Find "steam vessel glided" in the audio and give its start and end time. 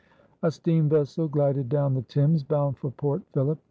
0.49-1.69